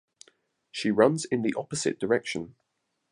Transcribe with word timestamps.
She 0.71 0.89
runs 0.89 1.25
in 1.25 1.43
the 1.43 1.53
opposite 1.55 1.99
direction. 1.99 2.55